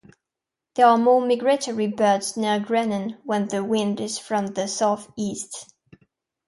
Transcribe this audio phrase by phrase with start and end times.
[0.73, 5.75] There are more migratory birds near Grenen when the wind is from the south-east.